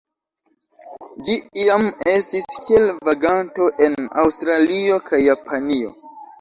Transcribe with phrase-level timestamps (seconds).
[1.27, 5.97] Ĝi iam estis kiel vaganto en Aŭstralio kaj Japanio.